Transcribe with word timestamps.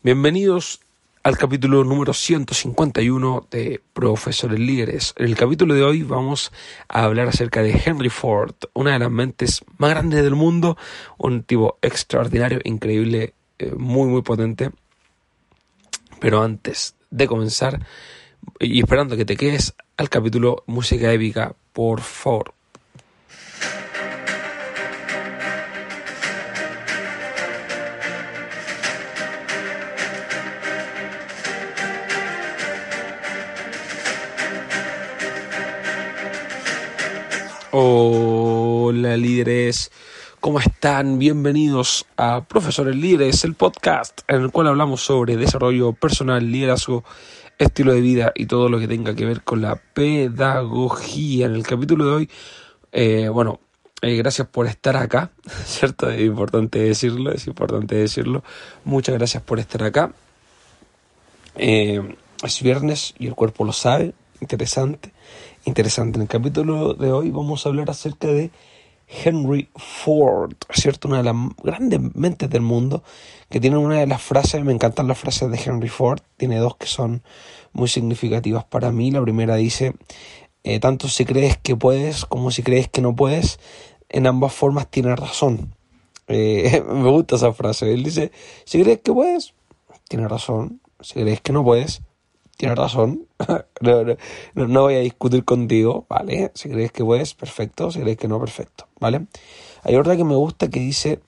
Bienvenidos 0.00 0.80
al 1.24 1.36
capítulo 1.36 1.82
número 1.82 2.14
151 2.14 3.48
de 3.50 3.82
Profesores 3.92 4.60
Líderes. 4.60 5.12
En 5.16 5.26
el 5.26 5.34
capítulo 5.34 5.74
de 5.74 5.82
hoy 5.82 6.04
vamos 6.04 6.52
a 6.88 7.02
hablar 7.02 7.26
acerca 7.26 7.62
de 7.62 7.82
Henry 7.84 8.08
Ford, 8.08 8.54
una 8.74 8.92
de 8.92 9.00
las 9.00 9.10
mentes 9.10 9.64
más 9.76 9.90
grandes 9.90 10.22
del 10.22 10.36
mundo, 10.36 10.76
un 11.18 11.42
tipo 11.42 11.78
extraordinario, 11.82 12.60
increíble, 12.62 13.34
eh, 13.58 13.72
muy 13.76 14.06
muy 14.06 14.22
potente. 14.22 14.70
Pero 16.20 16.44
antes 16.44 16.94
de 17.10 17.26
comenzar, 17.26 17.84
y 18.60 18.78
esperando 18.78 19.16
que 19.16 19.24
te 19.24 19.36
quedes 19.36 19.74
al 19.96 20.08
capítulo 20.08 20.62
Música 20.66 21.12
Épica, 21.12 21.56
por 21.72 22.02
favor, 22.02 22.54
Hola 37.80 39.16
líderes, 39.16 39.92
¿cómo 40.40 40.58
están? 40.58 41.20
Bienvenidos 41.20 42.06
a 42.16 42.40
Profesores 42.40 42.96
Líderes, 42.96 43.44
el 43.44 43.54
podcast 43.54 44.22
en 44.26 44.42
el 44.42 44.50
cual 44.50 44.66
hablamos 44.66 45.00
sobre 45.00 45.36
desarrollo 45.36 45.92
personal, 45.92 46.50
liderazgo, 46.50 47.04
estilo 47.56 47.94
de 47.94 48.00
vida 48.00 48.32
y 48.34 48.46
todo 48.46 48.68
lo 48.68 48.80
que 48.80 48.88
tenga 48.88 49.14
que 49.14 49.24
ver 49.24 49.42
con 49.42 49.62
la 49.62 49.76
pedagogía. 49.76 51.46
En 51.46 51.54
el 51.54 51.62
capítulo 51.62 52.04
de 52.04 52.10
hoy, 52.10 52.30
eh, 52.90 53.28
bueno, 53.28 53.60
eh, 54.02 54.16
gracias 54.16 54.48
por 54.48 54.66
estar 54.66 54.96
acá, 54.96 55.30
¿cierto? 55.64 56.10
Es 56.10 56.20
importante 56.20 56.80
decirlo, 56.80 57.30
es 57.30 57.46
importante 57.46 57.94
decirlo. 57.94 58.42
Muchas 58.82 59.14
gracias 59.14 59.44
por 59.44 59.60
estar 59.60 59.84
acá. 59.84 60.10
Eh, 61.54 62.16
es 62.42 62.60
viernes 62.60 63.14
y 63.20 63.28
el 63.28 63.36
cuerpo 63.36 63.64
lo 63.64 63.72
sabe, 63.72 64.14
interesante 64.40 65.12
interesante. 65.68 66.18
En 66.18 66.22
el 66.22 66.28
capítulo 66.28 66.94
de 66.94 67.12
hoy 67.12 67.30
vamos 67.30 67.64
a 67.64 67.68
hablar 67.68 67.90
acerca 67.90 68.26
de 68.26 68.50
Henry 69.06 69.68
Ford, 69.76 70.54
¿cierto? 70.72 71.08
Una 71.08 71.18
de 71.18 71.24
las 71.24 71.36
grandes 71.62 72.00
mentes 72.14 72.50
del 72.50 72.62
mundo, 72.62 73.02
que 73.48 73.60
tiene 73.60 73.76
una 73.76 74.00
de 74.00 74.06
las 74.06 74.20
frases, 74.20 74.64
me 74.64 74.72
encantan 74.72 75.08
las 75.08 75.18
frases 75.18 75.50
de 75.50 75.60
Henry 75.64 75.88
Ford, 75.88 76.20
tiene 76.36 76.58
dos 76.58 76.76
que 76.76 76.86
son 76.86 77.22
muy 77.72 77.88
significativas 77.88 78.64
para 78.64 78.90
mí. 78.92 79.10
La 79.10 79.22
primera 79.22 79.56
dice, 79.56 79.94
eh, 80.64 80.80
tanto 80.80 81.08
si 81.08 81.24
crees 81.24 81.56
que 81.56 81.76
puedes 81.76 82.26
como 82.26 82.50
si 82.50 82.62
crees 82.62 82.88
que 82.88 83.00
no 83.00 83.14
puedes, 83.14 83.60
en 84.08 84.26
ambas 84.26 84.52
formas 84.52 84.90
tienes 84.90 85.18
razón. 85.18 85.74
Eh, 86.26 86.82
me 86.88 87.10
gusta 87.10 87.36
esa 87.36 87.52
frase. 87.52 87.92
Él 87.92 88.02
dice, 88.02 88.32
si 88.64 88.82
crees 88.82 89.00
que 89.00 89.12
puedes, 89.12 89.54
tienes 90.08 90.28
razón. 90.28 90.80
Si 91.00 91.14
crees 91.14 91.40
que 91.40 91.52
no 91.52 91.62
puedes, 91.64 92.02
tienes 92.58 92.76
razón, 92.76 93.26
no, 94.54 94.82
voy 94.82 94.94
a 94.96 94.98
discutir 94.98 95.44
contigo, 95.44 96.06
¿vale? 96.08 96.50
Si 96.54 96.68
crees 96.68 96.90
que 96.90 97.04
puedes, 97.04 97.32
perfecto, 97.34 97.92
si 97.92 98.00
crees 98.00 98.18
que 98.18 98.26
no, 98.26 98.40
perfecto, 98.40 98.88
¿vale? 98.98 99.26
Hay 99.84 99.94
otra 99.94 100.16
que 100.16 100.24
me 100.24 100.34
gusta 100.34 100.68
que 100.68 100.80
dice, 100.80 101.20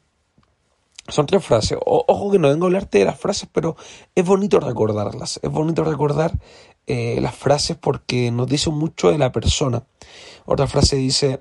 son 1.07 1.27
tres 1.27 1.45
frases, 1.45 1.79
ojo 1.87 2.33
que 2.33 2.41
no 2.41 2.49
vengo 2.49 2.67
a 2.67 2.69
hablarte 2.69 2.99
de 2.99 3.05
las 3.05 3.19
frases, 3.19 3.49
pero 3.51 3.77
es 4.17 4.25
bonito 4.25 4.59
recordarlas, 4.59 5.39
es 5.41 5.51
bonito 5.51 5.85
recordar 5.85 6.37
eh, 6.89 7.21
las 7.21 7.37
frases 7.37 7.77
porque 7.77 8.33
nos 8.33 8.49
dice 8.49 8.71
mucho 8.71 9.13
de 9.13 9.19
la 9.19 9.31
persona. 9.31 9.85
Otra 10.47 10.67
frase 10.67 10.97
dice, 10.97 11.39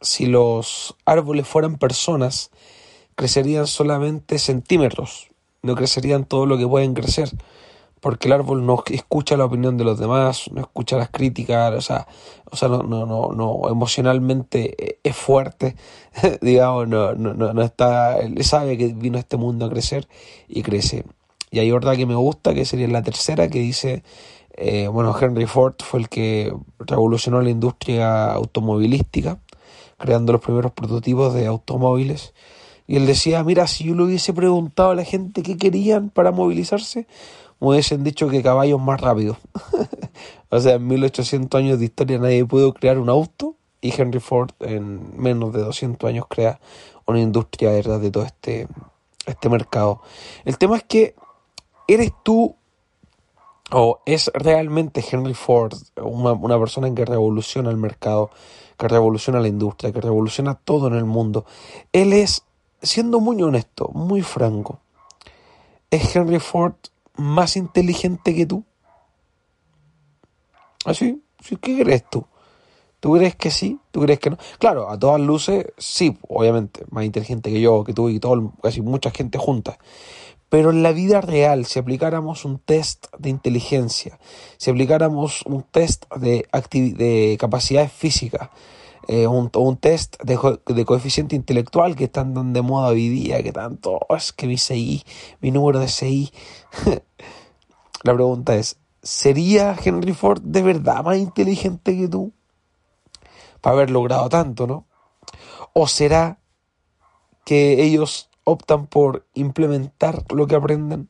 si 0.00 0.26
los 0.26 0.96
árboles 1.04 1.46
fueran 1.46 1.78
personas, 1.78 2.50
crecerían 3.14 3.68
solamente 3.68 4.40
centímetros, 4.40 5.28
no 5.62 5.76
crecerían 5.76 6.24
todo 6.24 6.44
lo 6.44 6.58
que 6.58 6.66
pueden 6.66 6.94
crecer 6.94 7.30
porque 8.00 8.28
el 8.28 8.34
árbol 8.34 8.64
no 8.64 8.82
escucha 8.90 9.36
la 9.36 9.44
opinión 9.44 9.76
de 9.76 9.84
los 9.84 9.98
demás, 9.98 10.50
no 10.52 10.60
escucha 10.60 10.96
las 10.96 11.10
críticas, 11.10 11.74
o 11.74 11.80
sea, 11.80 12.06
o 12.50 12.56
sea 12.56 12.68
no, 12.68 12.82
no, 12.82 13.06
no, 13.06 13.30
no 13.32 13.68
emocionalmente 13.68 14.98
es 15.02 15.16
fuerte, 15.16 15.76
digamos, 16.40 16.88
no, 16.88 17.14
no, 17.14 17.34
no 17.34 17.62
está, 17.62 18.18
él 18.18 18.42
sabe 18.44 18.76
que 18.78 18.88
vino 18.88 19.16
a 19.16 19.20
este 19.20 19.36
mundo 19.36 19.66
a 19.66 19.70
crecer 19.70 20.08
y 20.48 20.62
crece. 20.62 21.04
Y 21.50 21.60
hay 21.60 21.72
otra 21.72 21.96
que 21.96 22.06
me 22.06 22.14
gusta, 22.14 22.54
que 22.54 22.64
sería 22.64 22.88
la 22.88 23.02
tercera, 23.02 23.48
que 23.48 23.60
dice, 23.60 24.02
eh, 24.52 24.88
bueno, 24.88 25.16
Henry 25.18 25.46
Ford 25.46 25.74
fue 25.78 26.00
el 26.00 26.08
que 26.08 26.52
revolucionó 26.78 27.40
la 27.40 27.50
industria 27.50 28.32
automovilística, 28.32 29.38
creando 29.96 30.32
los 30.32 30.42
primeros 30.42 30.72
prototipos 30.72 31.32
de 31.32 31.46
automóviles. 31.46 32.34
Y 32.86 32.96
él 32.96 33.06
decía, 33.06 33.44
mira, 33.44 33.66
si 33.66 33.84
yo 33.84 33.94
le 33.94 34.02
hubiese 34.02 34.32
preguntado 34.32 34.90
a 34.90 34.94
la 34.94 35.04
gente 35.04 35.42
qué 35.42 35.56
querían 35.56 36.10
para 36.10 36.32
movilizarse, 36.32 37.06
me 37.60 37.68
hubiesen 37.68 38.04
dicho 38.04 38.28
que 38.28 38.42
caballos 38.42 38.80
más 38.80 39.00
rápidos. 39.00 39.36
o 40.50 40.60
sea, 40.60 40.74
en 40.74 40.86
1800 40.86 41.58
años 41.58 41.78
de 41.78 41.86
historia 41.86 42.18
nadie 42.18 42.44
pudo 42.44 42.72
crear 42.72 42.98
un 42.98 43.08
auto 43.08 43.56
y 43.80 43.92
Henry 43.98 44.20
Ford 44.20 44.50
en 44.60 45.20
menos 45.20 45.52
de 45.52 45.60
200 45.60 46.08
años 46.08 46.26
crea 46.28 46.60
una 47.06 47.20
industria 47.20 47.70
de 47.70 48.10
todo 48.10 48.24
este, 48.24 48.68
este 49.26 49.48
mercado. 49.48 50.02
El 50.44 50.58
tema 50.58 50.76
es 50.76 50.84
que 50.84 51.14
eres 51.86 52.12
tú 52.22 52.54
o 53.70 54.00
es 54.06 54.30
realmente 54.34 55.04
Henry 55.10 55.34
Ford 55.34 55.74
una, 55.96 56.32
una 56.32 56.58
persona 56.58 56.92
que 56.94 57.04
revoluciona 57.04 57.70
el 57.70 57.76
mercado, 57.76 58.30
que 58.78 58.88
revoluciona 58.88 59.40
la 59.40 59.48
industria, 59.48 59.92
que 59.92 60.00
revoluciona 60.00 60.54
todo 60.54 60.88
en 60.88 60.94
el 60.94 61.04
mundo. 61.04 61.44
Él 61.92 62.12
es, 62.12 62.44
siendo 62.82 63.20
muy 63.20 63.42
honesto, 63.42 63.90
muy 63.92 64.22
franco, 64.22 64.80
es 65.90 66.14
Henry 66.14 66.38
Ford 66.38 66.74
más 67.18 67.56
inteligente 67.56 68.34
que 68.34 68.46
tú? 68.46 68.64
¿Así? 70.84 71.22
¿Ah, 71.38 71.56
¿Qué 71.60 71.82
crees 71.82 72.08
tú? 72.10 72.26
¿Tú 73.00 73.12
crees 73.12 73.36
que 73.36 73.50
sí? 73.50 73.78
¿Tú 73.90 74.00
crees 74.00 74.18
que 74.18 74.30
no? 74.30 74.38
Claro, 74.58 74.88
a 74.88 74.98
todas 74.98 75.20
luces, 75.20 75.66
sí, 75.76 76.16
obviamente, 76.28 76.84
más 76.90 77.04
inteligente 77.04 77.50
que 77.52 77.60
yo, 77.60 77.84
que 77.84 77.92
tú 77.92 78.08
y 78.08 78.18
todo, 78.18 78.54
casi 78.62 78.80
mucha 78.80 79.10
gente 79.10 79.38
junta. 79.38 79.78
Pero 80.48 80.70
en 80.70 80.82
la 80.82 80.92
vida 80.92 81.20
real, 81.20 81.66
si 81.66 81.78
aplicáramos 81.78 82.44
un 82.44 82.58
test 82.58 83.06
de 83.18 83.28
inteligencia, 83.28 84.18
si 84.56 84.70
aplicáramos 84.70 85.42
un 85.42 85.62
test 85.62 86.06
de, 86.16 86.48
de 86.72 87.36
capacidades 87.38 87.92
físicas, 87.92 88.48
un, 89.08 89.50
un, 89.54 89.76
test 89.78 90.22
de, 90.22 90.38
de, 90.66 90.84
coeficiente 90.84 91.34
intelectual 91.34 91.96
que 91.96 92.04
están 92.04 92.34
tan 92.34 92.52
de 92.52 92.60
moda 92.60 92.88
hoy 92.88 93.08
día, 93.08 93.42
que 93.42 93.52
tanto, 93.52 93.98
oh, 94.06 94.16
es 94.16 94.32
que 94.32 94.46
mi 94.46 94.58
CI, 94.58 95.02
mi 95.40 95.50
número 95.50 95.80
de 95.80 95.88
CI. 95.88 96.30
La 98.04 98.14
pregunta 98.14 98.54
es, 98.54 98.78
¿sería 99.02 99.74
Henry 99.82 100.12
Ford 100.12 100.42
de 100.42 100.62
verdad 100.62 101.02
más 101.02 101.16
inteligente 101.16 101.96
que 101.96 102.06
tú? 102.06 102.32
Para 103.62 103.76
haber 103.76 103.90
logrado 103.90 104.28
tanto, 104.28 104.66
¿no? 104.66 104.86
¿O 105.72 105.88
será 105.88 106.38
que 107.44 107.82
ellos 107.82 108.28
optan 108.44 108.86
por 108.86 109.26
implementar 109.34 110.24
lo 110.30 110.46
que 110.46 110.54
aprenden? 110.54 111.08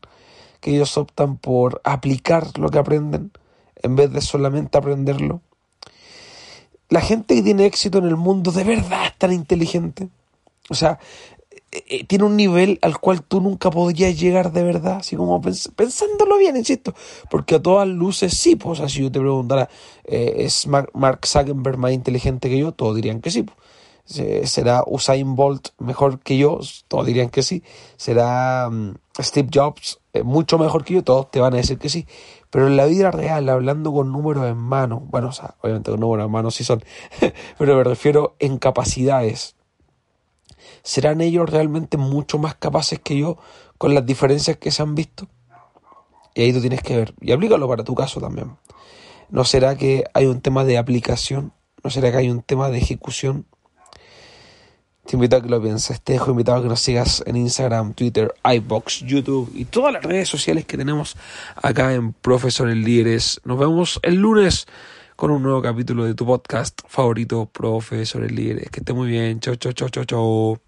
¿Que 0.60 0.76
ellos 0.76 0.97
optan 0.97 1.36
por 1.36 1.80
aplicar 1.84 2.59
lo 2.59 2.69
que 2.69 2.78
aprenden 2.78 3.32
en 3.82 3.97
vez 3.97 4.12
de 4.12 4.20
solamente 4.20 4.78
aprenderlo? 4.78 5.42
La 6.88 7.00
gente 7.00 7.34
que 7.34 7.43
tiene 7.43 7.66
éxito 7.66 7.99
en 7.99 8.06
el 8.06 8.16
mundo 8.16 8.50
de 8.53 8.65
verdad 8.65 9.06
es 9.06 9.19
tan 9.19 9.32
inteligente. 9.32 10.09
O 10.71 10.75
sea, 10.75 10.99
eh, 11.71 11.84
eh, 11.88 12.04
tiene 12.04 12.25
un 12.25 12.37
nivel 12.37 12.78
al 12.81 12.99
cual 12.99 13.22
tú 13.22 13.41
nunca 13.41 13.71
podrías 13.71 14.19
llegar 14.19 14.53
de 14.53 14.62
verdad, 14.62 14.98
así 14.98 15.16
como 15.16 15.41
pensándolo 15.43 16.38
bien, 16.38 16.56
insisto, 16.56 16.94
porque 17.31 17.56
a 17.56 17.62
todas 17.62 17.87
luces 17.87 18.37
sí, 18.37 18.56
pues, 18.56 18.78
o 18.78 18.82
sea, 18.82 18.88
si 18.88 19.03
yo 19.03 19.12
te 19.12 19.21
preguntara, 19.21 19.69
eh, 20.04 20.37
¿es 20.38 20.66
Mark 20.66 21.27
Zuckerberg 21.27 21.77
más 21.77 21.93
inteligente 21.93 22.48
que 22.48 22.59
yo? 22.59 22.72
Todos 22.72 22.97
dirían 22.97 23.21
que 23.21 23.31
sí. 23.31 23.43
Pues. 23.43 23.59
¿Será 24.50 24.84
Usain 24.87 25.37
Bolt 25.37 25.69
mejor 25.78 26.21
que 26.21 26.38
yo? 26.38 26.60
Todos 26.88 27.04
dirían 27.04 27.28
que 27.28 27.43
sí. 27.43 27.62
¿Será 27.98 28.71
mm, 28.71 28.94
Steve 29.21 29.50
Jobs 29.53 30.00
mucho 30.25 30.56
mejor 30.59 30.83
que 30.83 30.95
yo? 30.95 31.04
Todos 31.04 31.30
te 31.30 31.41
van 31.41 31.53
a 31.53 31.59
decir 31.59 31.77
que 31.78 31.91
sí. 31.91 32.07
Pero 32.50 32.66
en 32.66 32.77
la 32.77 32.86
vida 32.86 33.10
real, 33.10 33.48
hablando 33.48 33.92
con 33.92 34.10
números 34.10 34.47
en 34.47 34.56
mano, 34.56 35.00
bueno, 35.00 35.28
o 35.28 35.33
sea, 35.33 35.56
obviamente 35.60 35.91
con 35.91 36.00
números 36.00 36.27
en 36.27 36.33
mano 36.33 36.50
sí 36.50 36.65
son, 36.65 36.83
pero 37.59 37.77
me 37.77 37.84
refiero 37.84 38.36
en 38.39 38.59
capacidades. 38.59 39.56
¿Serán 40.83 41.21
ellos 41.21 41.48
realmente 41.48 41.98
mucho 41.98 42.39
más 42.39 42.54
capaces 42.54 42.98
que 43.00 43.18
yo 43.18 43.36
con 43.77 43.95
las 43.95 44.06
diferencias 44.06 44.56
que 44.56 44.71
se 44.71 44.83
han 44.83 44.95
visto? 44.95 45.28
Y 46.34 46.42
ahí 46.42 46.53
tú 46.53 46.60
tienes 46.60 46.83
que 46.83 46.97
ver, 46.97 47.15
y 47.21 47.33
aplícalo 47.33 47.68
para 47.68 47.84
tu 47.84 47.95
caso 47.95 48.21
también. 48.21 48.56
¿No 49.28 49.44
será 49.44 49.77
que 49.77 50.04
hay 50.15 50.27
un 50.27 50.41
tema 50.41 50.65
de 50.65 50.78
aplicación? 50.78 51.53
¿No 51.84 51.91
será 51.91 52.10
que 52.10 52.18
hay 52.18 52.30
un 52.30 52.42
tema 52.42 52.71
de 52.71 52.78
ejecución? 52.78 53.47
Te 55.09 55.16
invito 55.16 55.37
a 55.37 55.41
que 55.41 55.49
lo 55.49 55.63
pienses. 55.63 56.03
Te 56.03 56.13
dejo 56.13 56.33
invitado 56.33 56.59
a 56.59 56.63
que 56.63 56.69
nos 56.69 56.81
sigas 56.81 57.25
en 57.25 57.34
Instagram, 57.34 57.95
Twitter, 57.95 58.34
iBox, 58.45 59.05
YouTube 59.07 59.51
y 59.55 59.65
todas 59.65 59.91
las 59.91 60.03
redes 60.03 60.28
sociales 60.28 60.66
que 60.66 60.77
tenemos 60.77 61.16
acá 61.57 61.95
en 61.95 62.13
Profesores 62.13 62.77
Líderes. 62.77 63.41
Nos 63.43 63.59
vemos 63.59 64.01
el 64.03 64.16
lunes 64.16 64.66
con 65.16 65.31
un 65.31 65.43
nuevo 65.43 65.63
capítulo 65.63 66.05
de 66.05 66.13
tu 66.13 66.27
podcast 66.27 66.83
favorito, 66.87 67.47
Profesores 67.47 68.31
Líderes. 68.31 68.69
Que 68.69 68.81
esté 68.81 68.93
muy 68.93 69.09
bien. 69.09 69.41
Chau, 69.41 69.57
chau, 69.57 69.72
chau, 69.72 69.89
chau, 69.89 70.05
chau. 70.05 70.67